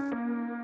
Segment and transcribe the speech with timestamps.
[0.00, 0.59] Thank you.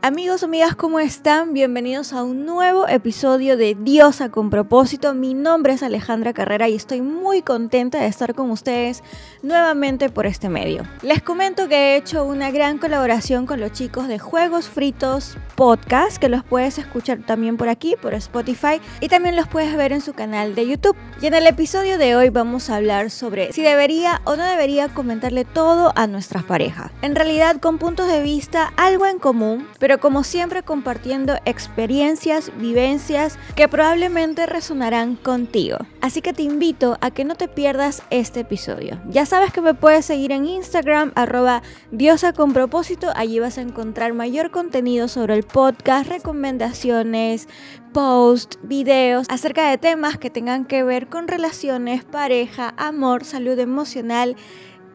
[0.00, 1.54] Amigos, amigas, ¿cómo están?
[1.54, 5.12] Bienvenidos a un nuevo episodio de Diosa con propósito.
[5.12, 9.02] Mi nombre es Alejandra Carrera y estoy muy contenta de estar con ustedes
[9.42, 10.84] nuevamente por este medio.
[11.02, 16.18] Les comento que he hecho una gran colaboración con los chicos de Juegos Fritos Podcast,
[16.18, 20.00] que los puedes escuchar también por aquí, por Spotify, y también los puedes ver en
[20.00, 20.96] su canal de YouTube.
[21.20, 24.88] Y en el episodio de hoy vamos a hablar sobre si debería o no debería
[24.88, 26.92] comentarle todo a nuestras parejas.
[27.02, 33.38] En realidad, con puntos de vista algo en común, pero como siempre compartiendo experiencias, vivencias
[33.56, 35.78] que probablemente resonarán contigo.
[36.02, 39.00] Así que te invito a que no te pierdas este episodio.
[39.08, 43.62] Ya sabes que me puedes seguir en Instagram, arroba diosa con propósito, allí vas a
[43.62, 47.48] encontrar mayor contenido sobre el podcast, recomendaciones,
[47.94, 54.36] posts, videos acerca de temas que tengan que ver con relaciones, pareja, amor, salud emocional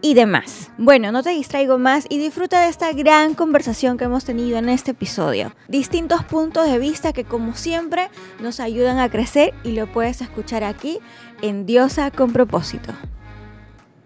[0.04, 0.70] y demás.
[0.78, 4.68] Bueno, no te distraigo más y disfruta de esta gran conversación que hemos tenido en
[4.68, 5.56] este episodio.
[5.70, 10.66] Distintos puntos de vista que como siempre nos ayudan a crecer y lo puedes escuchar
[10.66, 11.00] aquí
[11.42, 12.94] en Diosa con propósito.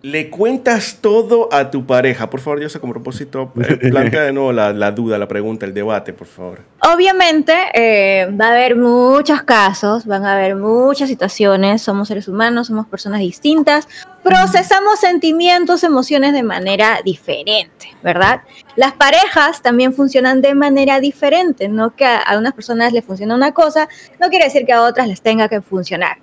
[0.04, 2.30] Le cuentas todo a tu pareja.
[2.30, 6.14] Por favor, Diosa, con propósito, eh, plantea de nuevo la, duda, la pregunta, el debate,
[6.14, 6.60] por favor.
[6.94, 11.82] Obviamente, eh, va a haber muchos casos, van a haber muchas situaciones.
[11.82, 13.88] Somos seres humanos, somos personas distintas.
[14.22, 18.42] Procesamos sentimientos, emociones de manera diferente, ¿verdad?
[18.76, 21.70] Las parejas también funcionan de manera diferente.
[21.70, 23.90] No que a, a unas personas les funciona una cosa,
[24.20, 26.18] no quiere decir que a otras les tenga que funcionar.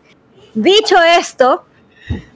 [0.55, 1.65] Dicho esto,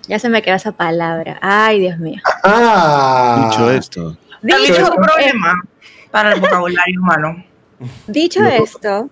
[0.07, 1.39] ya se me queda esa palabra.
[1.41, 2.21] Ay, Dios mío.
[2.45, 3.49] Ah.
[3.51, 4.17] Dicho esto.
[4.43, 5.55] Dicho un problema
[6.11, 7.45] para el vocabulario humano.
[8.07, 9.09] Dicho esto,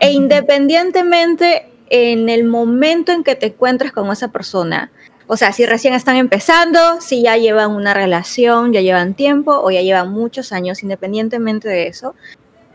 [0.00, 4.90] e independientemente en el momento en que te encuentres con esa persona,
[5.26, 9.70] o sea, si recién están empezando, si ya llevan una relación, ya llevan tiempo o
[9.70, 12.14] ya llevan muchos años, independientemente de eso,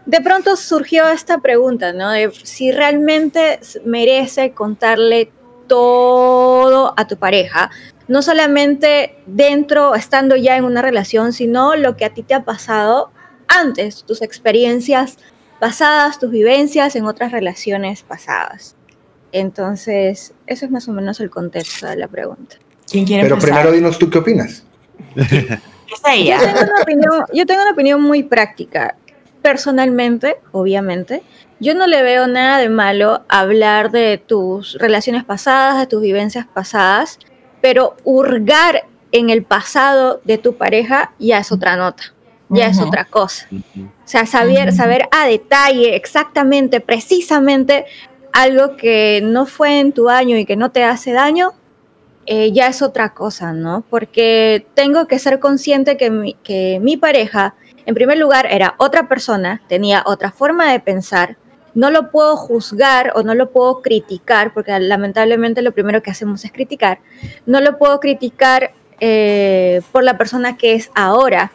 [0.05, 2.11] de pronto surgió esta pregunta, ¿no?
[2.11, 5.31] De si realmente merece contarle
[5.73, 7.71] todo a tu pareja,
[8.07, 12.43] no solamente dentro, estando ya en una relación, sino lo que a ti te ha
[12.43, 13.09] pasado
[13.47, 15.17] antes, tus experiencias
[15.59, 18.75] pasadas, tus vivencias en otras relaciones pasadas.
[19.31, 22.57] Entonces, eso es más o menos el contexto de la pregunta.
[22.91, 23.55] ¿Quién quiere Pero empezar?
[23.55, 24.63] primero dinos tú qué opinas.
[25.15, 26.39] Es ella.
[26.39, 28.95] Yo tengo, una opinión, yo tengo una opinión muy práctica.
[29.43, 31.21] Personalmente, obviamente,
[31.59, 36.47] yo no le veo nada de malo hablar de tus relaciones pasadas, de tus vivencias
[36.47, 37.19] pasadas,
[37.61, 42.03] pero hurgar en el pasado de tu pareja ya es otra nota,
[42.49, 42.87] ya es Ujú.
[42.87, 43.47] otra cosa.
[43.51, 47.85] O sea, saber, saber a detalle, exactamente, precisamente
[48.31, 51.51] algo que no fue en tu año y que no te hace daño,
[52.25, 53.83] eh, ya es otra cosa, ¿no?
[53.89, 59.07] Porque tengo que ser consciente que mi, que mi pareja, en primer lugar, era otra
[59.07, 61.37] persona, tenía otra forma de pensar.
[61.73, 66.45] No lo puedo juzgar o no lo puedo criticar, porque lamentablemente lo primero que hacemos
[66.45, 66.99] es criticar.
[67.45, 71.51] No lo puedo criticar eh, por la persona que es ahora.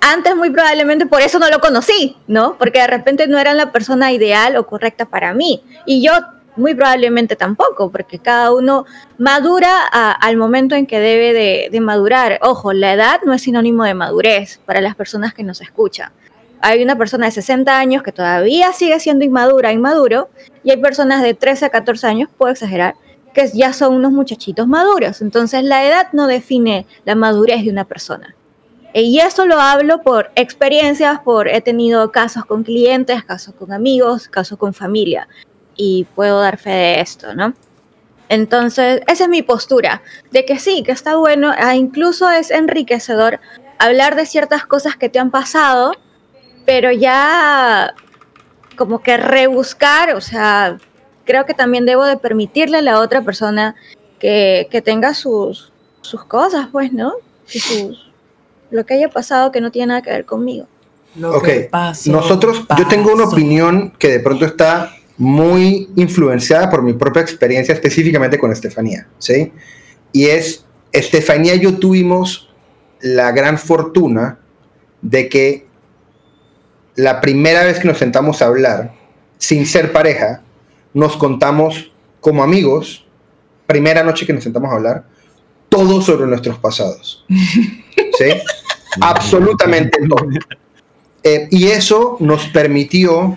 [0.00, 2.56] Antes muy probablemente por eso no lo conocí, ¿no?
[2.56, 5.62] Porque de repente no era la persona ideal o correcta para mí.
[5.86, 6.12] Y yo
[6.58, 8.84] muy probablemente tampoco, porque cada uno
[9.16, 12.38] madura al momento en que debe de, de madurar.
[12.42, 16.10] Ojo, la edad no es sinónimo de madurez para las personas que nos escuchan.
[16.60, 20.28] Hay una persona de 60 años que todavía sigue siendo inmadura, inmaduro,
[20.64, 22.94] y hay personas de 13 a 14 años, puedo exagerar,
[23.32, 25.22] que ya son unos muchachitos maduros.
[25.22, 28.34] Entonces la edad no define la madurez de una persona.
[28.92, 33.72] Eh, Y eso lo hablo por experiencias, por he tenido casos con clientes, casos con
[33.72, 35.28] amigos, casos con familia
[35.78, 37.54] y puedo dar fe de esto, ¿no?
[38.28, 43.40] Entonces, esa es mi postura, de que sí, que está bueno, ah, incluso es enriquecedor
[43.78, 45.92] hablar de ciertas cosas que te han pasado,
[46.66, 47.94] pero ya
[48.76, 50.76] como que rebuscar, o sea,
[51.24, 53.74] creo que también debo de permitirle a la otra persona
[54.18, 55.72] que, que tenga sus,
[56.02, 57.14] sus cosas, pues, ¿no?
[57.50, 58.10] Y sus,
[58.70, 60.66] lo que haya pasado que no tiene nada que ver conmigo.
[61.14, 66.70] Lo Ok, que pasó, Nosotros, yo tengo una opinión que de pronto está muy influenciada
[66.70, 69.52] por mi propia experiencia específicamente con Estefanía, ¿sí?
[70.12, 72.48] Y es, Estefanía y yo tuvimos
[73.00, 74.38] la gran fortuna
[75.02, 75.66] de que
[76.94, 78.94] la primera vez que nos sentamos a hablar,
[79.38, 80.42] sin ser pareja,
[80.94, 83.06] nos contamos como amigos,
[83.66, 85.04] primera noche que nos sentamos a hablar,
[85.68, 87.24] todo sobre nuestros pasados.
[87.28, 88.32] ¿Sí?
[89.00, 90.26] Absolutamente todo.
[91.22, 93.36] Eh, y eso nos permitió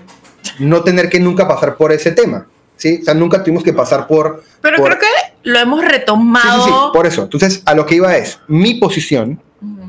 [0.60, 2.48] no tener que nunca pasar por ese tema.
[2.78, 3.00] ¿sí?
[3.02, 4.44] O sea, nunca tuvimos que pasar por...
[4.62, 6.64] Pero por- creo que lo hemos Sí, sí, retomado.
[6.66, 7.24] sí, por eso.
[7.24, 9.42] Entonces, a lo que iba es, mi posición,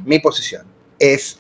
[0.04, 0.62] mi posición
[0.99, 1.38] es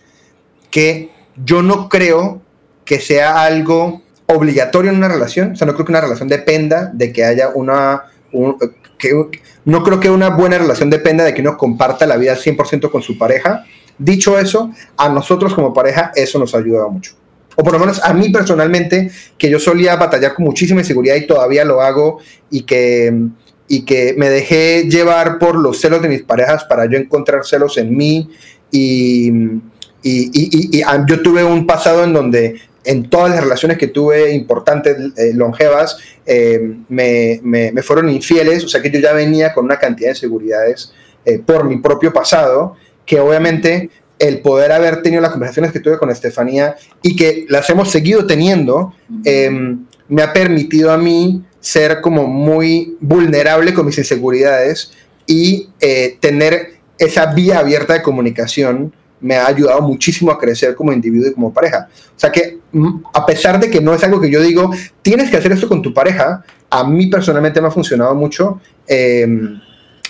[0.70, 1.10] que
[1.44, 2.40] yo no creo
[2.84, 6.90] que sea algo obligatorio en una relación, o sea, no creo que una relación dependa
[6.92, 8.56] de que haya una, un-
[8.98, 9.10] que,
[9.64, 12.90] no creo que una buena relación dependa de que uno comparta la vida al 100%
[12.90, 13.64] con su pareja.
[13.98, 17.12] Dicho eso, a nosotros como pareja eso nos ha ayudado mucho.
[17.56, 21.26] O por lo menos a mí personalmente, que yo solía batallar con muchísima inseguridad y
[21.26, 22.18] todavía lo hago
[22.50, 23.12] y que,
[23.68, 27.76] y que me dejé llevar por los celos de mis parejas para yo encontrar celos
[27.78, 28.30] en mí
[28.70, 29.30] y,
[30.02, 34.32] y, y- ah, yo tuve un pasado en donde en todas las relaciones que tuve
[34.34, 39.52] importantes, eh, longevas, eh, me, me- me fueron infieles, o sea que yo ya venía
[39.54, 40.92] con una cantidad de inseguridades
[41.24, 42.74] eh, por mi propio pasado,
[43.06, 43.90] que obviamente
[44.22, 48.24] el poder haber tenido las conversaciones que tuve con Estefanía y que las hemos seguido
[48.24, 49.50] teniendo, eh,
[50.08, 54.92] me ha permitido a mí ser como muy vulnerable con mis inseguridades
[55.26, 60.92] y eh, tener esa vía abierta de comunicación me ha ayudado muchísimo a crecer como
[60.92, 61.88] individuo y como pareja.
[62.16, 64.70] O sea que mm, a pesar de que no es algo que yo digo,
[65.02, 68.60] tienes que hacer esto con tu pareja, a mí personalmente me ha funcionado mucho.
[68.86, 69.26] eh,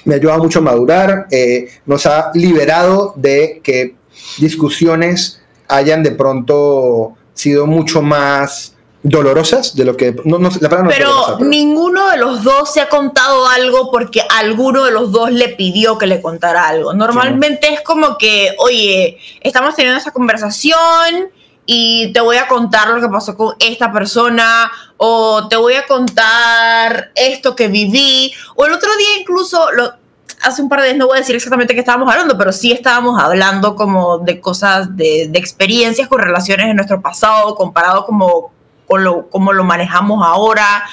[0.04, 3.94] me ha ayudado mucho a madurar, eh, nos ha liberado de que
[4.38, 10.14] discusiones hayan de pronto sido mucho más dolorosas de lo que...
[10.24, 13.48] No, no, la palabra no Pero dolorosa, pero- ninguno de los dos se ha contado
[13.48, 16.94] algo porque alguno de los dos le pidió que le contara algo.
[16.94, 21.30] Normalmente es como que, oye, estamos teniendo esa conversación
[21.66, 25.86] y te voy a contar lo que pasó con esta persona o te voy a
[25.86, 29.94] contar esto que viví o el otro día incluso lo,
[30.42, 32.72] hace un par de días no voy a decir exactamente qué estábamos hablando pero sí
[32.72, 38.52] estábamos hablando como de cosas de, de experiencias con relaciones en nuestro pasado comparado como
[38.92, 40.84] con lo, cómo lo manejamos ahora.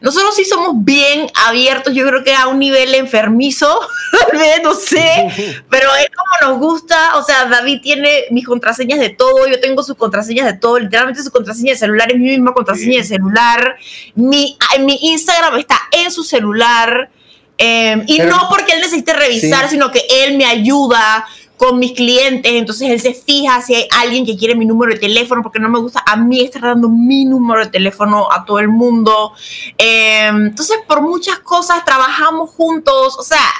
[0.00, 3.80] Nosotros sí somos bien abiertos, yo creo que a un nivel enfermizo,
[4.30, 9.00] tal vez, no sé, pero es como nos gusta, o sea, David tiene mis contraseñas
[9.00, 12.30] de todo, yo tengo sus contraseñas de todo, literalmente su contraseña de celular es mi
[12.30, 13.76] misma contraseña de celular,
[14.14, 17.10] mi, mi Instagram está en su celular,
[17.58, 19.72] eh, y Pero- no porque él necesite revisar, Sí.
[19.72, 21.26] sino que él me ayuda
[21.56, 25.00] con mis clientes, entonces él se fija si hay alguien que quiere mi número de
[25.00, 28.60] teléfono, porque no me gusta a mí estar dando mi número de teléfono a todo
[28.60, 29.32] el mundo.
[29.76, 33.50] Eh, entonces, por muchas cosas trabajamos juntos, o sea,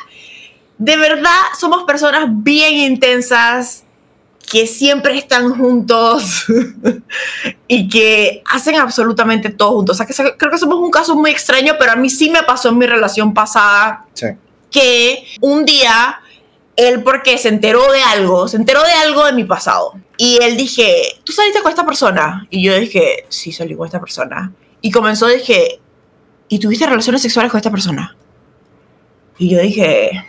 [0.78, 3.82] de verdad somos personas bien intensas
[4.50, 6.46] que siempre están juntos
[7.68, 10.00] y que hacen absolutamente todo juntos.
[10.00, 12.42] O sea, que creo que somos un caso muy extraño, pero a mí sí me
[12.42, 14.26] pasó en mi relación pasada Sí.
[14.70, 16.20] que un día
[16.76, 19.94] él porque se enteró de algo, se enteró de algo de mi pasado.
[20.16, 22.46] Y él dije, ¿tú saliste con esta persona?
[22.50, 24.52] Y yo dije, sí, salí con esta persona.
[24.80, 25.80] Y comenzó, dije,
[26.48, 28.16] ¿y tuviste relaciones sexuales con esta persona?
[29.38, 30.24] Y yo dije,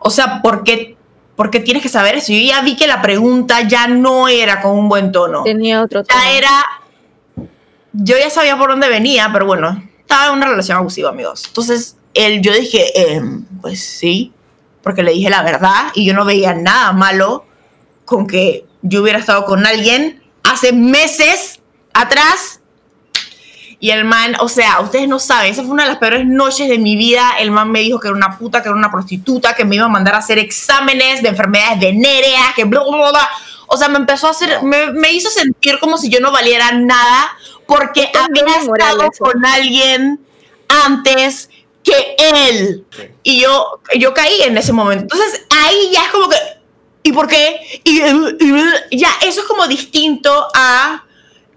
[0.00, 0.96] o sea, ¿por qué,
[1.42, 2.32] por qué tienes que saber eso?
[2.32, 5.42] Yo ya vi que la pregunta ya no era con un buen tono.
[5.42, 6.20] Tenía otro tono.
[6.22, 6.64] Ya era,
[7.92, 11.42] yo ya sabía por dónde venía, pero bueno, estaba en una relación abusiva, amigos.
[11.48, 14.32] Entonces, él, yo dije, em, pues sí,
[14.84, 17.44] porque le dije la verdad y yo no veía nada malo
[18.04, 21.58] con que yo hubiera estado con alguien hace meses
[21.92, 22.60] atrás.
[23.82, 26.68] Y el man, o sea, ustedes no saben, esa fue una de las peores noches
[26.68, 27.32] de mi vida.
[27.40, 29.86] El man me dijo que era una puta, que era una prostituta, que me iba
[29.86, 33.28] a mandar a hacer exámenes de enfermedades venéreas, que bla, bla, bla, bla.
[33.66, 36.70] O sea, me empezó a hacer, me, me hizo sentir como si yo no valiera
[36.70, 39.24] nada porque había estado eso.
[39.24, 40.20] con alguien
[40.86, 41.50] antes
[41.82, 42.84] que él.
[43.24, 45.02] Y yo, yo caí en ese momento.
[45.12, 46.36] Entonces ahí ya es como que,
[47.02, 47.80] ¿y por qué?
[47.82, 51.04] Y, y- ya, eso es como distinto a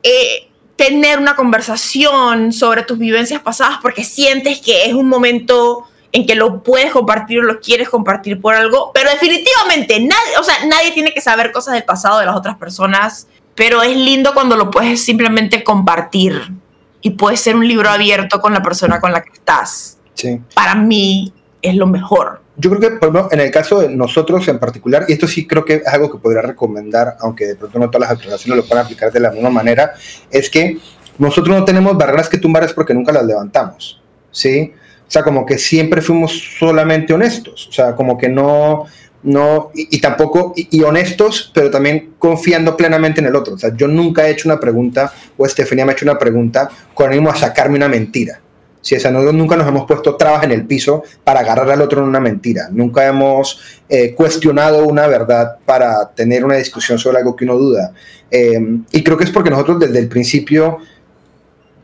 [0.01, 6.25] eh, tener una conversación sobre tus vivencias pasadas porque sientes que es un momento en
[6.25, 10.65] que lo puedes compartir o lo quieres compartir por algo, pero definitivamente nadie, o sea,
[10.65, 14.55] nadie tiene que saber cosas del pasado de las otras personas, pero es lindo cuando
[14.55, 16.53] lo puedes simplemente compartir
[17.01, 19.97] y puede ser un libro abierto con la persona con la que estás.
[20.13, 20.39] Sí.
[20.53, 22.41] Para mí es lo mejor.
[22.57, 25.45] Yo creo que, por ejemplo, en el caso de nosotros en particular, y esto sí
[25.45, 28.65] creo que es algo que podría recomendar, aunque de pronto no todas las aplicaciones lo
[28.65, 29.93] puedan aplicar de la misma manera,
[30.31, 30.77] es que
[31.17, 34.73] nosotros no tenemos barreras que tumbar es porque nunca las levantamos, ¿sí?
[35.07, 38.85] O sea, como que siempre fuimos solamente honestos, o sea, como que no,
[39.23, 43.55] no, y, y tampoco, y, y honestos, pero también confiando plenamente en el otro.
[43.55, 46.69] O sea, yo nunca he hecho una pregunta, o Estefanía me ha hecho una pregunta
[46.93, 48.39] con ánimo a sacarme una mentira.
[48.85, 51.81] Sí, o sea, nosotros nunca nos hemos puesto trabas en el piso para agarrar al
[51.81, 52.69] otro en una mentira.
[52.71, 57.93] Nunca hemos eh, cuestionado una verdad para tener una discusión sobre algo que uno duda.
[58.29, 58.59] Eh,
[58.91, 60.77] y creo que es porque nosotros desde el principio,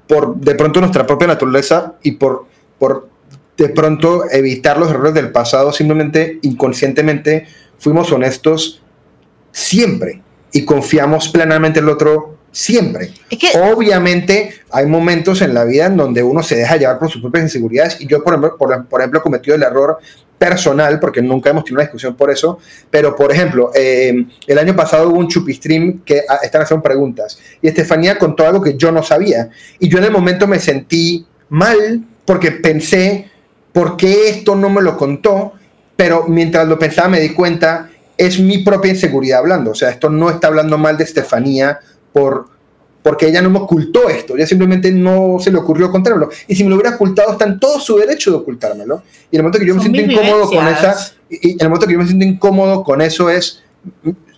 [0.08, 2.46] por de pronto nuestra propia naturaleza y por,
[2.77, 3.10] por
[3.58, 7.48] de pronto evitar los errores del pasado, simplemente inconscientemente
[7.79, 8.84] fuimos honestos
[9.51, 10.22] siempre.
[10.51, 13.13] y confiamos plenamente en el otro siempre.
[13.29, 17.10] Es que- Obviamente hay momentos en la vida en donde uno se deja llevar por
[17.10, 19.98] sus propias inseguridades y yo, por ejemplo, por, por ejemplo he cometido el error
[20.38, 22.58] personal, porque nunca hemos tenido una discusión por eso,
[22.89, 27.38] pero por ejemplo, eh, el año pasado hubo un chupistream que ah, están haciendo preguntas
[27.62, 31.25] y Estefanía contó algo que yo no sabía y yo en el momento me sentí
[31.50, 33.29] mal porque pensé,
[33.72, 35.53] ¿por qué esto no me lo contó?
[35.96, 40.10] Pero mientras lo pensaba me di cuenta, es mi propia inseguridad hablando, o sea, esto
[40.10, 41.79] no está hablando mal de Estefanía
[42.13, 42.48] por,
[43.03, 46.30] porque ella no me ocultó esto, ella simplemente no se le ocurrió contármelo.
[46.48, 49.03] Y si me lo hubiera ocultado, está en todo su derecho de ocultármelo.
[49.32, 52.00] Y el momento que yo me siento incómodo con esa, y, el momento que yo
[52.00, 53.63] me siento incómodo con eso es,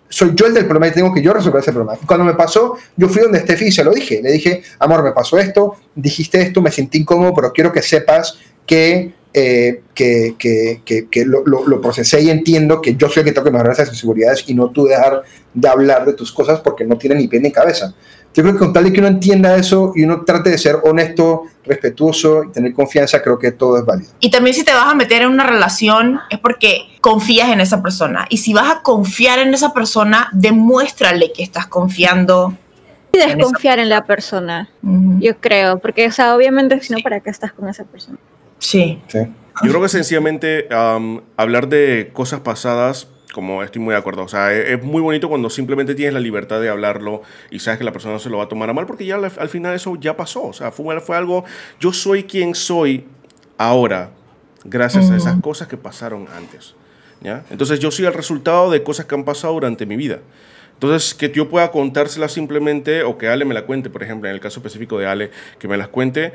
[0.07, 1.97] soy yo el del problema y tengo que yo resolver ese problema.
[2.01, 4.21] Y cuando me pasó, yo fui donde Steffi y se lo dije.
[4.21, 8.37] Le dije, amor, me pasó esto, dijiste esto, me sentí incómodo, pero quiero que sepas
[8.65, 13.21] que, eh, que, que, que, que lo, lo, lo procesé y entiendo que yo soy
[13.21, 15.23] el que tengo que mejorar esas inseguridades y no tú dejar
[15.53, 17.93] de hablar de tus cosas porque no tiene ni pie ni cabeza.
[18.33, 20.77] Yo creo que con tal de que uno entienda eso y uno trate de ser
[20.83, 24.11] honesto, respetuoso y tener confianza, creo que todo es válido.
[24.19, 27.83] Y también si te vas a meter en una relación es porque confías en esa
[27.83, 28.25] persona.
[28.29, 32.57] Y si vas a confiar en esa persona, demuéstrale que estás confiando.
[33.11, 35.19] Y desconfiar en la persona, Ujú.
[35.19, 38.17] yo creo, porque, o sea, obviamente, si no, ¿para qué estás con esa persona?
[38.63, 39.01] Sí.
[39.07, 39.19] ¿sí?
[39.61, 44.27] Yo creo que sencillamente am, hablar de cosas pasadas, como estoy muy de acuerdo, o
[44.27, 47.83] sea, e- es, muy bonito cuando simplemente tienes la libertad de hablarlo y sabes que
[47.83, 49.75] la persona no se lo va a tomar a mal porque ya al, al final
[49.75, 51.43] eso ya pasó, o sea, fue, fue algo,
[51.79, 53.05] yo soy quien soy
[53.57, 54.11] ahora,
[54.63, 56.73] gracias a esas cosas que pasaron antes,
[57.21, 57.43] ¿ya?
[57.49, 60.19] Entonces yo soy el resultado de cosas que han pasado durante mi vida.
[60.73, 64.35] Entonces, que yo pueda contársela simplemente o que Ale me la cuente, por ejemplo, en
[64.35, 66.33] el caso específico de Ale, que me las cuente,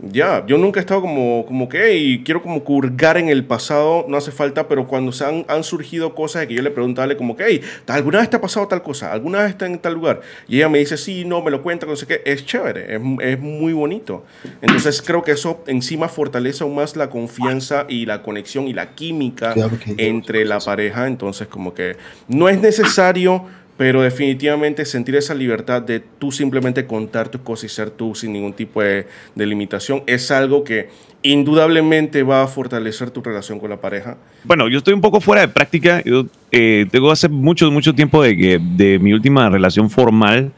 [0.00, 4.04] ya, yo nunca he estado como, como que, y quiero como curgar en el pasado,
[4.08, 7.00] no hace falta, pero cuando se han, han surgido cosas de que yo le pregunto
[7.00, 9.12] a Ale como que, hey, ¿alguna vez te ha pasado tal cosa?
[9.12, 10.20] ¿Alguna vez está en tal lugar?
[10.46, 13.00] Y ella me dice, sí, no, me lo cuenta, no sé qué, es chévere, es,
[13.22, 14.24] es muy bonito.
[14.62, 18.94] Entonces creo que eso encima fortalece aún más la confianza y la conexión y la
[18.94, 19.54] química
[19.96, 21.96] entre la pareja, entonces como que
[22.28, 23.46] no es necesario,
[23.78, 28.34] pero definitivamente sentir esa libertad de tú simplemente contar tus cosas y ser tú sin
[28.34, 30.90] ningún tipo de, de limitación es algo que
[31.22, 34.16] indudablemente va a fortalecer tu relación con la pareja.
[34.44, 36.02] Bueno, yo estoy un poco fuera de práctica.
[36.04, 40.52] Yo eh, tengo hace mucho, mucho tiempo de, que, de mi última relación formal.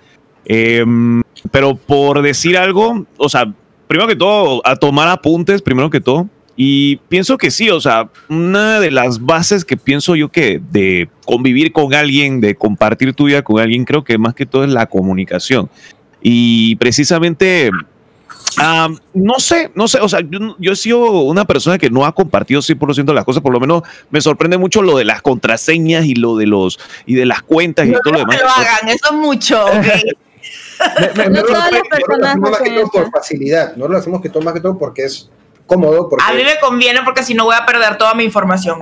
[0.44, 3.52] Em, pero por decir algo, o sea,
[3.86, 6.28] primero que todo, a tomar apuntes, primero que todo.
[6.62, 11.08] Y pienso que sí, o sea, una de las bases que pienso yo que de
[11.24, 14.70] convivir con alguien, de compartir tu vida con alguien, creo que más que todo es
[14.70, 15.70] la comunicación.
[16.20, 17.70] Y precisamente
[18.58, 22.04] Ah, no sé, no sé, o sea, yo, yo he sido una persona que no
[22.04, 25.22] ha compartido 100% de las cosas, por lo menos me sorprende mucho lo de las
[25.22, 28.40] contraseñas y lo de los y de las cuentas y No todo lo que demás.
[28.42, 29.64] lo hagan, eso es mucho.
[29.66, 29.72] ok.
[31.16, 33.76] Me- me- No todas las nosotros lo personas hacemos más que todo por facilidad.
[33.76, 35.30] No lo hacemos que todo más que todo porque es
[35.70, 36.08] cómodo.
[36.08, 38.80] Porque A mí me conviene porque si no voy a perder toda mi información.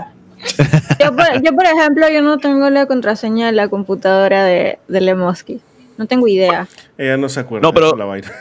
[0.98, 5.00] Yo por, yo, por ejemplo, yo no tengo la contraseña de la computadora de, de
[5.00, 5.60] Lemoski.
[5.98, 6.66] No tengo idea.
[6.96, 8.32] Ella no se acuerda No, pero- de la vaina.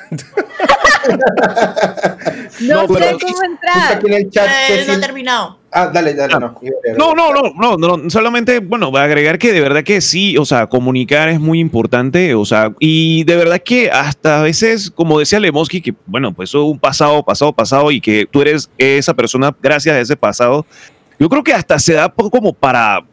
[2.62, 3.94] No, No, sé pero- cómo entrar.
[3.98, 4.48] aquí en el chat.
[4.70, 5.60] Eh, no he terminado.
[5.72, 6.34] ah, dale, dale.
[6.36, 6.40] Ah.
[6.40, 6.56] No.
[6.98, 10.38] No, no, no, no, no, solamente, bueno, voy a agregar que de verdad que sí,
[10.38, 14.92] o sea, comunicar es muy importante, o sea, y de verdad que hasta a veces,
[14.92, 18.42] como decía Lemoski, que bueno, pues eso es un pasado, pasado, pasado, y que tú
[18.42, 20.66] eres esa persona gracias a ese pasado,
[21.20, 23.04] yo creo que hasta se da como para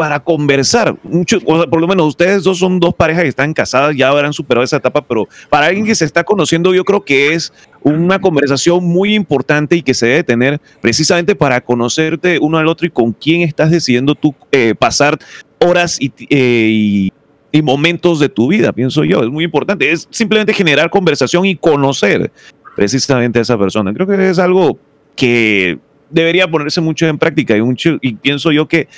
[0.00, 4.08] para conversar, mucho, por lo menos ustedes dos son dos parejas que están casadas, ya
[4.08, 7.52] habrán superado esa etapa, pero para alguien que se está conociendo, yo creo que es
[7.82, 12.86] una conversación muy importante y que se debe tener precisamente para conocerte uno al otro
[12.86, 15.18] y con quién estás decidiendo tú eh, pasar
[15.58, 17.12] horas y, eh, y-
[17.52, 19.22] y momentos de tu vida, pienso yo.
[19.22, 19.92] Es muy importante.
[19.92, 22.32] Es simplemente generar conversación y conocer
[22.74, 23.92] precisamente a esa persona.
[23.92, 24.78] Creo que es algo
[25.14, 25.78] que
[26.08, 27.60] debería ponerse mucho en práctica y,
[28.00, 28.88] y pienso yo que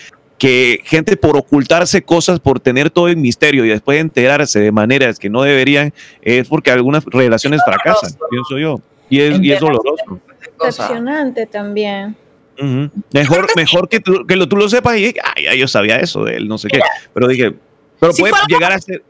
[0.42, 5.20] que gente por ocultarse cosas, por tener todo el misterio y después enterarse de maneras
[5.20, 8.80] que no deberían, es porque algunas relaciones fracasan, pienso yo.
[9.08, 10.18] Y es, y es doloroso.
[10.60, 12.16] Decepcionante también.
[13.12, 16.24] Mejor, mejor que, tú, que lo, tú lo sepas y ay, ya yo sabía eso
[16.24, 16.80] de él, no sé qué.
[17.14, 17.54] Pero dije,
[18.00, 19.00] pero Si puede llegar a ser.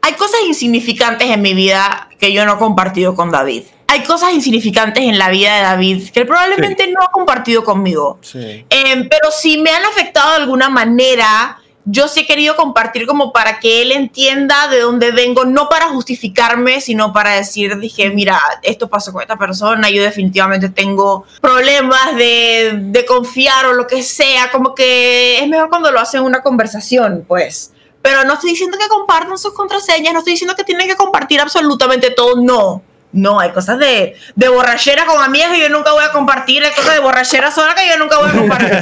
[0.00, 3.64] Hay cosas insignificantes en mi vida que yo no he compartido con David.
[3.88, 8.18] Hay cosas insignificantes en la vida de David que él probablemente no ha compartido conmigo.
[8.20, 8.64] Sí.
[8.68, 11.58] Em, pero si me han afectado de alguna manera,
[11.90, 15.88] yo sí he querido compartir como para que él entienda de dónde vengo, no para
[15.88, 22.14] justificarme, sino para decir, dije, mira, esto pasó con esta persona, yo definitivamente tengo problemas
[22.16, 26.26] de, de confiar o lo que sea, como que es mejor cuando lo hacen en
[26.26, 27.72] una conversación, pues.
[28.02, 31.40] pero no estoy diciendo que compartan sus contraseñas, no estoy diciendo que tienen que compartir
[31.40, 32.82] absolutamente todo, no.
[33.12, 36.72] No, hay cosas de, de borrachera con amigas que yo nunca voy a compartir, hay
[36.72, 38.80] cosas de borrachera sola que yo nunca voy a compartir.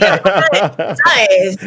[0.76, 1.58] ¿Sabes?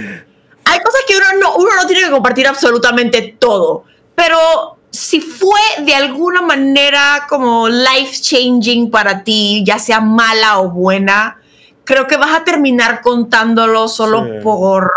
[0.66, 5.60] Hay cosas que uno no, uno no tiene que compartir absolutamente todo, pero si fue
[5.80, 11.39] de alguna manera como life changing para ti, ya sea mala o buena,
[11.86, 14.32] creo que vas a terminar contándolo solo Sí.
[14.44, 14.92] por,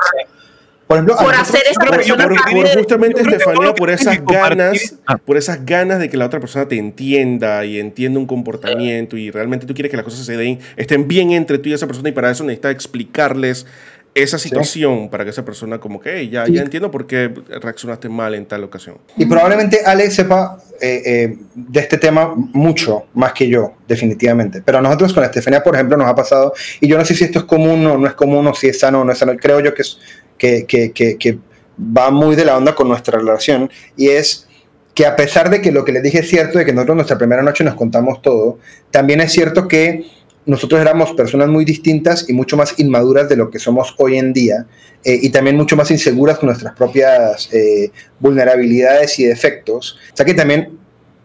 [0.92, 4.94] Por ejemplo, a por nosotros- hacer esa persona por- por justamente Estefanía, por esas ganas,
[5.06, 5.16] Ah.
[5.16, 9.30] por esas ganas de que la otra persona te entienda y entienda un comportamiento y
[9.30, 12.10] realmente tú quieres que las cosas se den, estén bien entre tú y esa persona
[12.10, 13.66] y para eso necesitas explicarles
[14.14, 16.52] esa situación para que esa persona como que "Hey, ya, Sí.
[16.52, 17.32] ya entiendo por qué
[17.62, 18.98] reaccionaste mal en tal ocasión.
[19.16, 24.60] Y probablemente Ale sepa eh, eh, de este tema mucho más que yo, definitivamente.
[24.62, 27.22] Pero a nosotros con Estefanía, por ejemplo, nos ha pasado, y yo no sé si
[27.24, 29.34] esto es común o no es común, o si es sano o no es sano,
[29.36, 29.98] creo yo que, es,
[30.42, 31.38] que,
[31.78, 34.46] va muy de la onda con nuestra relación, y es
[34.94, 37.16] que a pesar de que lo que les dije es cierto, de que nosotros nuestra
[37.16, 38.58] primera noche nos contamos todo,
[38.90, 40.04] también es cierto que
[40.44, 44.32] nosotros éramos personas muy distintas y mucho más inmaduras de lo que somos hoy en
[44.32, 44.66] día,
[45.04, 49.98] eh, y también mucho más inseguras con nuestras propias eh, vulnerabilidades y defectos.
[50.12, 50.78] O sea que también,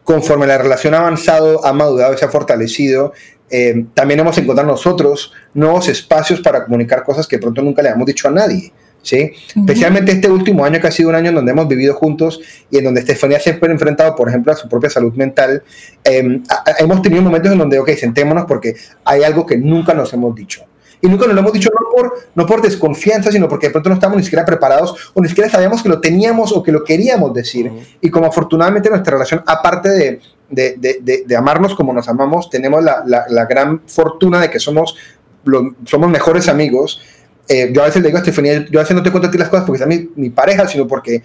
[0.03, 3.13] conforme la relación ha avanzado, ha madurado y se ha fortalecido,
[3.50, 8.05] eh, también hemos encontrado nosotros nuevos espacios para comunicar cosas que pronto nunca le hemos
[8.05, 8.71] dicho a nadie.
[9.01, 9.31] ¿Sí?
[9.55, 12.39] Especialmente este último año, que ha sido un año en donde hemos vivido juntos
[12.69, 15.63] y en donde Estefanía siempre ha enfrentado, por ejemplo, a su propia salud mental.
[16.03, 16.41] eh,
[16.79, 18.75] hemos tenido momentos en donde, ok, sentémonos porque
[19.05, 20.61] hay algo que nunca nos hemos dicho.
[20.99, 23.89] Y nunca nos lo hemos dicho no por, no por desconfianza, sino porque de pronto
[23.89, 26.83] no estamos ni siquiera preparados o ni siquiera sabíamos que lo teníamos o que lo
[26.83, 27.71] queríamos decir.
[28.01, 32.49] Y como afortunadamente nuestra relación, aparte de, de, de- de- de amarnos como nos amamos,
[32.49, 34.95] tenemos la, la- la gran fortuna de que somos,
[35.43, 36.99] lo- somos mejores amigos.
[37.47, 39.31] Eh, yo a veces le digo a Estefanía, yo a veces no te cuento a
[39.31, 41.21] ti las cosas porque es mi, mi pareja, sino porque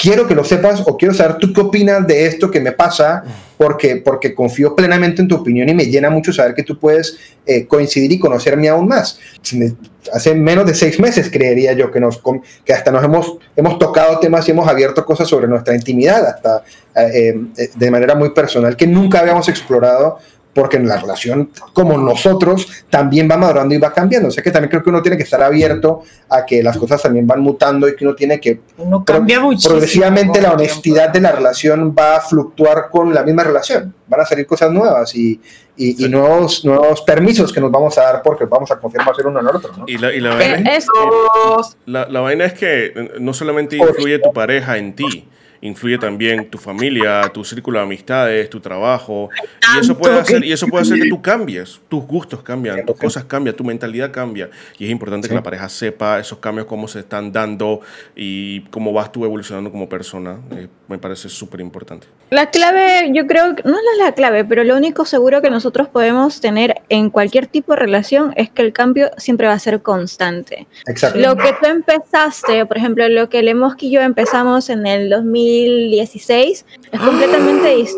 [0.00, 3.22] quiero que lo sepas o quiero saber tú qué opinas de esto que me pasa,
[3.58, 7.18] porque, porque confío plenamente en tu opinión y me llena mucho saber que tú puedes
[7.44, 9.18] eh, coincidir y conocerme aún más.
[10.12, 12.22] Hace menos de seis meses creería yo que, nos,
[12.64, 16.64] que hasta nos hemos, hemos tocado temas y hemos abierto cosas sobre nuestra intimidad, hasta
[16.96, 20.18] eh, eh, de manera muy personal, que nunca habíamos explorado
[20.52, 24.28] porque en la relación como nosotros también va madurando y va cambiando.
[24.28, 27.00] O sea que también creo que uno tiene que estar abierto a que las cosas
[27.02, 29.70] también van mutando y que uno tiene que Uno cambia muchísimo.
[29.74, 33.94] progresivamente la honestidad de la relación va a fluctuar con la misma relación.
[34.08, 35.40] Van a salir cosas nuevas y,
[35.76, 39.16] y- y nuevos, nuevos permisos que nos vamos a dar porque vamos a confiar más
[39.20, 39.70] en uno en el otro.
[39.76, 39.84] ¿no?
[39.86, 40.86] Y la, y la vaina es-
[41.86, 45.28] La, la vaina es que no solamente influye tu pareja en ti,
[45.62, 49.28] influye también tu familia, tu círculo de amistades, tu trabajo.
[49.76, 52.96] Y eso puede hacer, y eso puede hacer que tú cambies, tus gustos cambian, tus
[52.96, 54.48] cosas cambian, tu mentalidad cambia.
[54.78, 55.36] Y es importante que Sí.
[55.36, 57.80] la pareja sepa esos cambios, cómo se están dando
[58.16, 60.38] y cómo vas tú evolucionando como persona.
[60.52, 62.06] Eh, me parece súper importante.
[62.30, 65.88] La clave, yo creo que no es la clave, pero lo único seguro que nosotros
[65.88, 69.82] podemos tener en cualquier tipo de relación es que el cambio siempre va a ser
[69.82, 70.66] constante.
[70.86, 71.18] Exacto.
[71.20, 76.64] Lo que tú empezaste, por ejemplo, lo que Lemoski y yo empezamos en el 2016,
[76.92, 77.96] es completamente dis-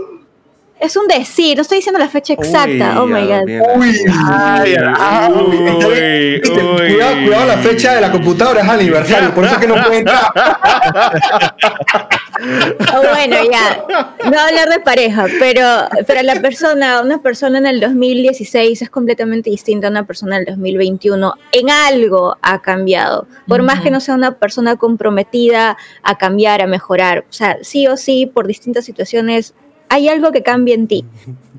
[0.81, 3.01] Es un decir, no estoy diciendo la fecha exacta.
[3.01, 3.79] oh Uy, my ya, god.
[3.79, 6.41] Uy, Ay, ah, uy, uy.
[6.41, 9.99] Cuidado, cuidado la fecha de la computadora, es aniversario, por eso es que no puede
[9.99, 10.33] entrar.
[12.41, 13.85] Oh, bueno, ya.
[14.31, 15.67] No hablar de pareja, pero,
[16.07, 20.41] pero la persona, una persona en el 2016 es completamente distinta a una persona en
[20.43, 21.35] el 2021.
[21.53, 23.27] En algo ha cambiado.
[23.47, 27.27] Por más que no sea una persona comprometida a cambiar, a mejorar.
[27.29, 29.55] O sea, sí o sí, por distintas situaciones,
[29.89, 31.05] hay algo que cambia en ti.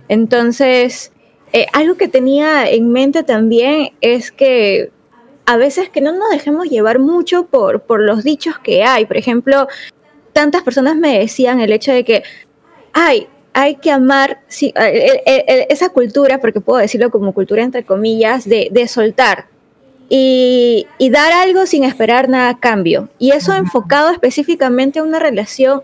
[0.07, 1.11] Entonces,
[1.51, 4.91] eh, algo que tenía en mente también es que
[5.45, 9.05] a veces que no nos dejemos llevar mucho por, por los dichos que hay.
[9.05, 9.67] Por ejemplo,
[10.33, 12.23] tantas personas me decían el hecho de que,
[12.91, 17.63] ay, hay que amar sí, eh, eh, eh, esa cultura, porque puedo decirlo como cultura
[17.63, 19.45] entre comillas, de, de soltar
[20.09, 23.09] y, y dar algo sin esperar nada a cambio.
[23.19, 25.83] Y eso enfocado específicamente a una relación,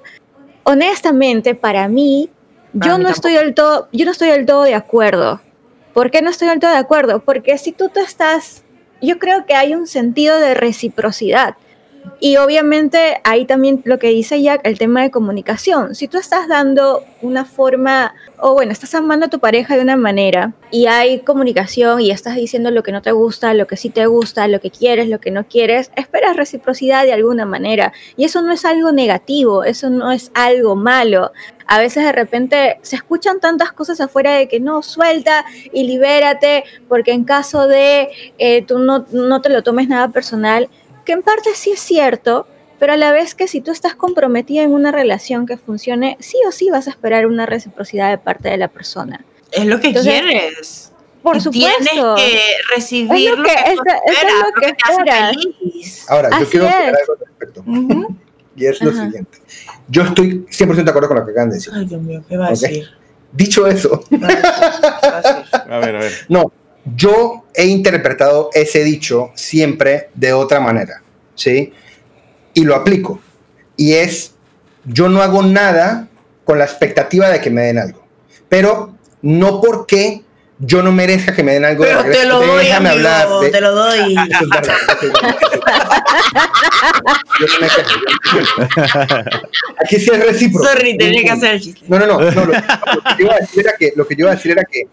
[0.64, 2.30] honestamente, para mí,
[2.78, 5.42] Para yo mí no estoy del todo, yo no estoy del todo de acuerdo.
[5.94, 7.20] ¿Por qué no estoy del todo de acuerdo?
[7.20, 8.64] Porque si tú te estás,
[9.02, 11.56] yo creo que hay un sentido de reciprocidad.
[12.22, 15.96] Y obviamente ahí también lo que dice Jack, el tema de comunicación.
[15.96, 19.96] Si tú estás dando una forma, o bueno, estás amando a tu pareja de una
[19.96, 23.90] manera y hay comunicación y estás diciendo lo que no te gusta, lo que sí
[23.90, 27.94] te gusta, lo que quieres, lo que no quieres, esperas reciprocidad de alguna manera.
[28.18, 31.32] Y eso no es algo negativo, eso no es algo malo.
[31.68, 36.66] A veces de repente se escuchan tantas cosas afuera de que no, suelta y libérate,
[36.90, 38.10] porque en caso de
[38.40, 40.68] eh, tú no, no te lo tomes nada personal,
[41.10, 42.46] que en parte sí es cierto,
[42.78, 46.38] pero a la vez que si tú estás comprometida en una relación que funcione, sí
[46.48, 49.26] o sí vas a esperar una reciprocidad de parte de la persona.
[49.52, 50.92] Es lo que Entonces, quieres.
[51.24, 52.14] Por Y supuesto.
[52.14, 52.42] Tienes que
[52.76, 55.36] recibir Es lo que, que- es esperas, lo que te hace esperas.
[55.36, 56.06] feliz.
[56.12, 57.00] Ahora, yo Así quiero aclarar es.
[57.00, 57.62] algo al respecto.
[57.66, 58.16] Ujú.
[58.56, 59.06] Y es lo Ajá.
[59.06, 59.38] siguiente.
[59.88, 61.74] Yo estoy 100% de acuerdo con lo que acaban de decir.
[61.76, 62.60] Ay, Dios mío, ¿qué va a Ok.
[62.60, 62.88] decir?
[63.32, 65.76] Dicho eso, ¿Qué va a?
[65.76, 66.14] A ver, a ver.
[66.30, 66.52] no,
[66.96, 71.02] yo he interpretado ese dicho siempre de otra manera,
[71.36, 71.74] ¿sí?
[72.54, 73.20] Y lo aplico.
[73.78, 74.34] Y es,
[74.86, 76.08] yo no hago nada
[76.44, 78.06] con la expectativa de que me den algo.
[78.48, 80.24] Pero no porque
[80.58, 81.84] yo no merezca que me den algo.
[81.86, 82.28] de Pero te regreso.
[82.28, 84.16] lo doy, Déjame amigo, hablar de- te lo doy.
[89.84, 90.68] Aquí sí es recíproco.
[90.68, 91.82] Sorry, tenía que hacer el chiste.
[91.88, 92.20] No, no, no.
[92.20, 94.36] no, lo, lo que yo iba a decir era que, lo que yo iba a
[94.36, 94.88] decir era que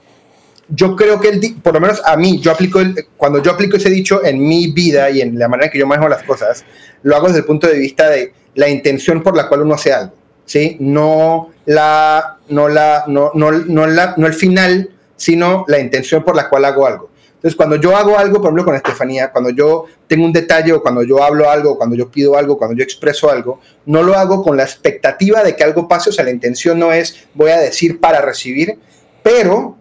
[0.68, 3.76] yo creo que, el, por lo menos a mí, yo aplico el- cuando yo aplico
[3.76, 6.64] ese dicho en mi vida y en la manera en que yo manejo las cosas,
[7.02, 9.92] lo hago desde el punto de vista de la intención por la cual uno hace
[9.92, 10.76] algo, ¿sí?
[10.80, 16.48] No la, no la, no, no, no no el final, sino la intención por la
[16.48, 17.10] cual hago algo.
[17.36, 20.82] Entonces, cuando yo hago algo, por ejemplo, con Estefanía, cuando yo tengo un detalle o
[20.82, 24.42] cuando yo hablo algo, cuando yo pido algo, cuando yo expreso algo, no lo hago
[24.42, 27.58] con la expectativa de que algo pase, o sea, la intención no es voy a
[27.58, 28.78] decir para recibir,
[29.22, 29.76] pero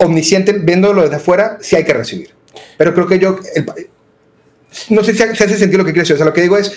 [0.00, 2.30] omnisciente, viéndolo desde afuera, sí hay que recibir.
[2.76, 3.66] Pero creo que yo, el-
[4.88, 6.72] no sé si hace sentido lo que quiero decir, o sea, lo que digo es,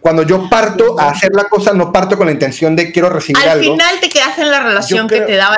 [0.00, 3.42] cuando yo parto a hacer la cosa, no parto con la intención de quiero recibir
[3.42, 3.72] Al algo.
[3.74, 5.56] final te quedaste en la relación creo- que te daba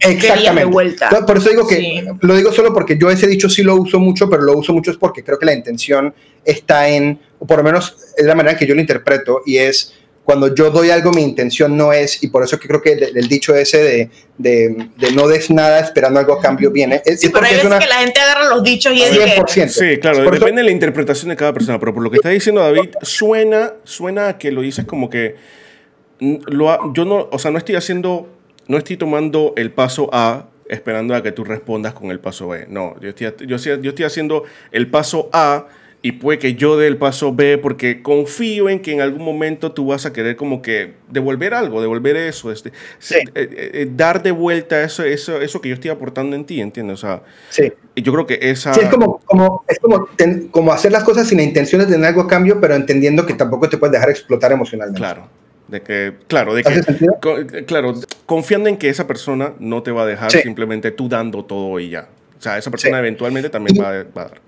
[0.00, 0.64] de Exactamente.
[0.64, 1.04] vuelta.
[1.06, 2.04] Entonces, Por eso digo que Sí.
[2.20, 4.90] lo digo solo porque yo ese dicho sí lo uso mucho, pero lo uso mucho
[4.90, 6.12] es porque creo que la intención
[6.44, 9.58] está en, o por lo menos es la manera en que yo lo interpreto, y
[9.58, 9.94] es
[10.26, 13.16] cuando yo doy algo, mi intención no es, y por eso que creo que el,
[13.16, 17.00] el dicho ese de, de, de no des nada esperando algo a cambio viene.
[17.04, 19.02] Es, Sí, es pero hay es veces una que la gente agarra los dichos y
[19.02, 19.68] es de que 100%.
[19.68, 22.16] Sí, claro, Por eso- depende de la interpretación de cada persona, pero por lo que
[22.16, 25.36] está diciendo David, suena, suena a que lo dices como que
[26.18, 28.28] lo ha- yo no, o sea, no estoy haciendo,
[28.66, 32.66] no estoy tomando el paso A esperando a que tú respondas con el paso B.
[32.68, 35.66] No, yo estoy, yo, estoy- yo estoy haciendo el paso A
[36.06, 39.72] y puede que yo dé el paso B porque confío en que en algún momento
[39.72, 43.16] tú vas a querer como que devolver algo, devolver eso, este, Sí.
[43.16, 46.60] eh, eh, eh, dar de vuelta eso, eso, eso que yo estoy aportando en ti,
[46.60, 46.94] ¿entiendes?
[46.94, 47.72] O sea, Sí.
[47.96, 48.72] y yo creo que esa...
[48.72, 51.88] Sí, es como, como, es como, ten- como hacer las cosas sin la intención de
[51.88, 55.00] tener algo a cambio, pero entendiendo que tampoco te puedes dejar explotar emocionalmente.
[55.00, 55.26] Claro,
[55.66, 57.16] de que, claro, de ¿Hace que, sentido?
[57.20, 57.94] co- claro,
[58.26, 60.38] confiando en que esa persona no te va a dejar Sí.
[60.42, 62.06] simplemente tú dando todo y ya.
[62.38, 64.45] O sea, esa persona eventualmente también Y- va, a- va a dar.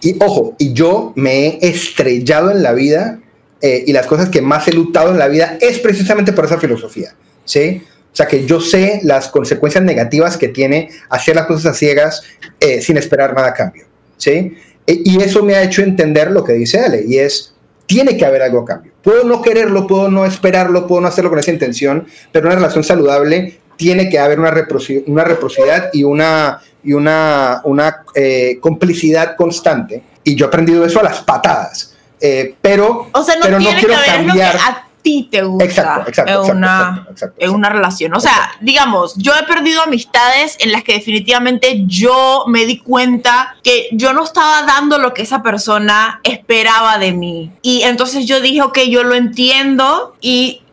[0.00, 3.20] Y ojo, y yo me he estrellado en la vida
[3.60, 6.58] eh, y las cosas que más he luchado en la vida es precisamente por esa
[6.58, 7.82] filosofía, ¿sí?
[8.12, 12.22] O sea, que yo sé las consecuencias negativas que tiene hacer las cosas a ciegas
[12.58, 13.86] eh, sin esperar nada a cambio,
[14.16, 14.56] ¿sí?
[14.86, 17.54] E- y eso me ha hecho entender lo que dice Ale, y es,
[17.86, 18.92] tiene que haber algo a cambio.
[19.02, 22.82] Puedo no quererlo, puedo no esperarlo, puedo no hacerlo con esa intención, pero una relación
[22.82, 29.36] saludable tiene que haber una, reproci- una reciprocidad y una, y una, una eh, complicidad
[29.36, 30.02] constante.
[30.22, 31.96] Y yo he aprendido eso a las patadas.
[32.20, 35.64] Eh, pero, O sea, no pero tiene que haber lo que a ti te gusta
[35.64, 38.14] Exacto, exacto, en, exacto, una, exacto, exacto, en una relación.
[38.14, 43.56] O sea, digamos, yo he perdido amistades en las que definitivamente yo me di cuenta
[43.62, 47.50] que yo no estaba dando lo que esa persona esperaba de mí.
[47.62, 50.64] Y entonces yo dije, ok, yo lo entiendo y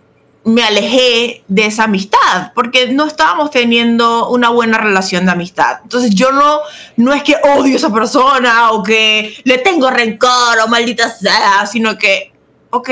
[0.47, 5.79] me alejé de esa amistad porque no estábamos teniendo una buena relación de amistad.
[5.83, 6.61] Entonces yo no,
[6.95, 11.65] no es que odio a esa persona o que le tengo rencor o maldita sea,
[11.65, 12.31] sino que,
[12.69, 12.89] ok,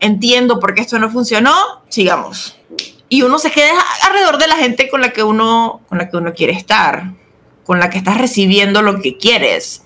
[0.00, 1.54] entiendo por qué esto no funcionó,
[1.88, 2.58] sigamos.
[3.08, 6.18] Y uno se queda alrededor de la gente con la que uno, con la que
[6.18, 7.12] uno quiere estar,
[7.64, 9.81] con la que estás recibiendo lo que quieres.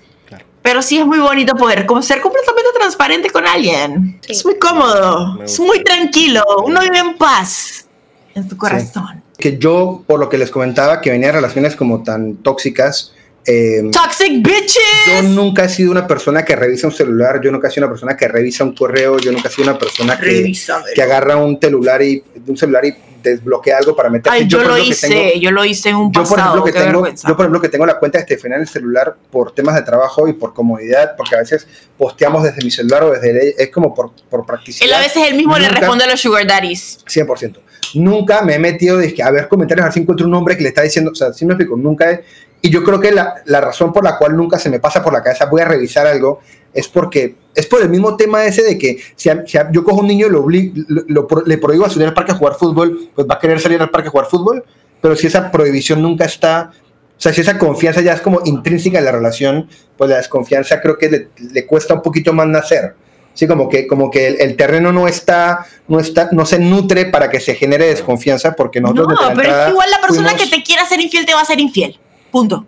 [0.66, 4.18] Pero sí es muy bonito poder como ser completamente transparente con alguien.
[4.20, 4.32] Sí.
[4.32, 7.86] Es muy cómodo, es muy tranquilo, uno vive en paz
[8.34, 9.22] en tu corazón.
[9.38, 13.12] que yo, por lo que les comentaba, que venía de relaciones como tan tóxicas,
[13.44, 15.24] eh, Toxic yo bitches.
[15.26, 18.16] nunca he sido una persona que revisa un celular, yo nunca he sido una persona
[18.16, 20.52] que revisa un correo, yo nunca he sido una persona que,
[20.96, 22.92] que agarra un celular y un celular y
[23.30, 24.38] desbloquea algo para meterse.
[24.38, 26.64] Ay, yo, por lo hice, tengo- yo lo hice en un yo por pasado, ejemplo
[26.64, 27.28] que tengo vergüenza.
[27.28, 29.82] yo por ejemplo que tengo la cuenta de Estefania en el celular por temas de
[29.82, 31.66] trabajo y por comodidad porque a veces
[31.98, 35.22] posteamos desde mi celular o desde el- es como por por practicidad Él a veces
[35.28, 36.98] él mismo le responde a los sugar daddies.
[37.06, 37.60] 100%.
[37.94, 40.62] Nunca me he metido que a ver comentarios, a ver si encuentro un hombre que
[40.64, 42.24] le está diciendo, o sea, sí me explico, nunca he-
[42.66, 45.12] y yo creo que la, la razón por la cual nunca se me pasa por
[45.12, 46.40] la cabeza voy a revisar algo
[46.74, 49.84] es porque es por el mismo tema ese de que si, a- si a- yo
[49.84, 52.54] cojo un niño y lo, lo- lo le prohíbo a salir al parque a jugar
[52.54, 54.64] fútbol, pues va a querer salir al parque a jugar fútbol,
[55.00, 56.70] pero si esa prohibición nunca está
[57.18, 60.80] O sea, si esa confianza ya es como intrínseca en la relación, pues la desconfianza
[60.82, 62.94] creo que le, le cuesta un poquito más nacer.
[63.32, 67.06] Sí, como que, como que el, el, terreno no está, no está, no se nutre
[67.06, 69.08] para que se genere desconfianza porque nosotros.
[69.08, 70.44] No, pero es igual la persona fuimos...
[70.50, 71.98] que te quiera ser infiel te va a ser infiel.
[72.36, 72.66] Punto.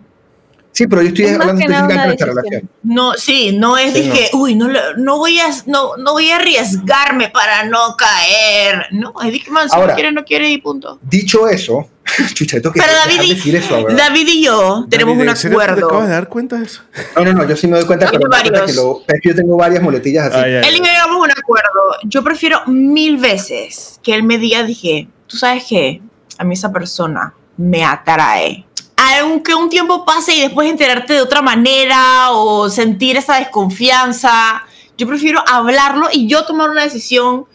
[0.71, 2.69] Sí, pero yo estoy es hablando específicamente de nuestra relación.
[2.81, 4.39] No, sí, no es sí, dije, no.
[4.39, 8.87] uy, no, no, voy a, no, no voy a arriesgarme para no caer.
[8.89, 10.97] No, es dije, man, si Ahora, no quiere, no quiere y punto.
[11.03, 11.87] Dicho eso,
[12.33, 15.75] chucha, tengo que pero David y, decir eso, David y yo tenemos David, un acuerdo.
[15.75, 16.81] ¿Te acabas de dar cuenta de eso?
[17.15, 19.55] No, no, no, yo sí me doy cuenta, pero que lo, es que yo tengo
[19.55, 20.39] varias muletillas así.
[20.39, 21.79] Ay, ay, él y yo llegamos a un acuerdo.
[22.05, 26.01] Yo prefiero mil veces que él me diga, dije, tú sabes qué,
[26.39, 28.65] a mí esa persona me atrae
[28.99, 34.63] aunque un tiempo pase y después enterarte de otra manera o sentir esa desconfianza,
[34.97, 37.45] yo prefiero hablarlo y yo tomar una decisión,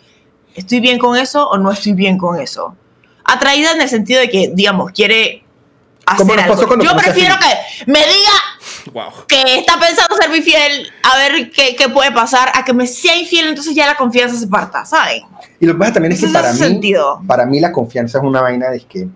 [0.54, 2.74] ¿estoy bien con eso o no estoy bien con eso?
[3.24, 5.44] Atraída en el sentido de que, digamos, quiere
[6.06, 6.82] hacer algo.
[6.82, 9.26] Yo prefiero que me diga wow.
[9.28, 13.16] que está pensando ser fiel, a ver qué, qué, puede pasar, a que me sea
[13.16, 15.22] infiel, entonces ya la confianza se parta, ¿saben?
[15.60, 17.20] Y lo que pasa también es que para mí, sentido.
[17.26, 19.08] para mí la confianza es una vaina de que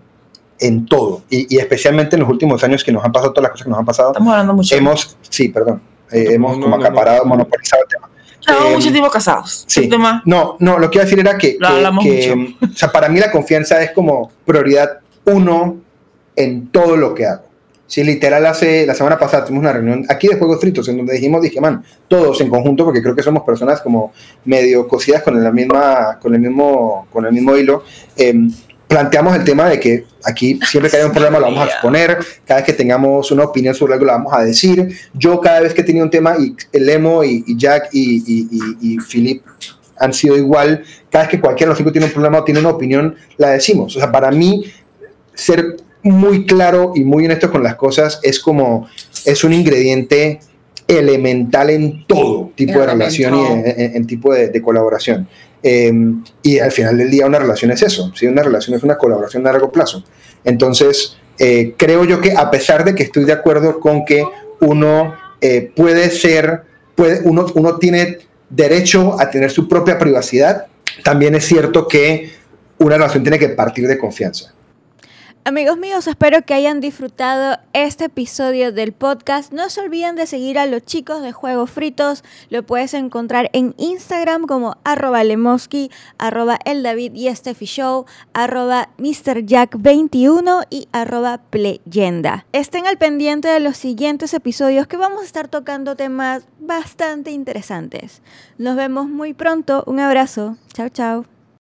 [0.59, 3.51] en todo, y, y, especialmente en los últimos años que nos han pasado todas las
[3.51, 4.09] cosas que nos han pasado.
[4.09, 4.75] Estamos hablando mucho.
[4.75, 8.09] Hemos, sí, perdón, eh, no, hemos no, como no, acaparado, monopolizado el tema.
[8.45, 9.63] Llevamos eh, mucho tiempo casados.
[9.67, 9.89] Sí.
[9.89, 10.21] Tema.
[10.25, 11.57] No, no, lo que iba a decir era que, que,
[12.03, 15.77] que o sea, para mí la confianza es como prioridad uno
[16.35, 17.49] en todo lo que hago.
[17.89, 21.13] Sí, literal, hace la semana pasada tuvimos una reunión aquí de Juegos Fritos en donde
[21.13, 24.13] dijimos, dije, man, todos en conjunto, porque creo que somos personas como
[24.45, 27.83] medio cosidas con la misma, con el mismo, con el mismo hilo.
[28.15, 28.47] Eh,
[28.89, 32.17] planteamos el tema de que aquí siempre que haya un problema lo vamos a exponer,
[32.43, 34.97] cada vez que tengamos una opinión sobre algo lo vamos a decir.
[35.13, 38.47] Yo cada vez que he tenido un tema, y Lemo y, y Jack y, y,
[38.81, 39.43] y, Philip
[39.95, 42.61] han sido igual, cada vez que cualquiera de los cinco tiene un problema o tiene
[42.61, 43.95] una opinión, la decimos.
[43.95, 44.65] O sea, para mí,
[45.35, 48.89] ser muy claro y muy honesto con las cosas es como,
[49.23, 50.39] es un ingrediente
[50.87, 55.27] elemental en todo tipo de relación y en, en, en tipo de, de colaboración.
[55.61, 55.91] Eh,
[56.41, 58.27] y al final del día una relación es eso, ¿sí?
[58.27, 60.03] una relación es una colaboración a largo plazo.
[60.43, 64.23] Entonces, eh, creo yo que a pesar de que estoy de acuerdo con que
[64.61, 66.63] uno eh, puede ser,
[66.95, 68.19] puede, uno, uno tiene
[68.49, 70.67] derecho a tener su propia privacidad,
[71.03, 72.31] también es cierto que
[72.77, 74.53] una relación tiene que partir de confianza.
[75.45, 79.53] Amigos míos, espero que hayan disfrutado este episodio del podcast.
[79.53, 82.23] No se olviden de seguir a los chicos de Juegos Fritos.
[82.49, 87.33] Lo puedes encontrar en Instagram como arroba lemoski, arroba el y
[87.65, 92.45] Show, arroba MrJack21 y arroba Pleyenda.
[92.51, 98.21] Estén al pendiente de los siguientes episodios que vamos a estar tocando temas bastante interesantes.
[98.57, 99.83] Nos vemos muy pronto.
[99.87, 100.57] Un abrazo.
[100.73, 101.38] Chao, chao.